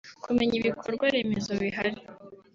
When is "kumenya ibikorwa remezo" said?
0.23-1.51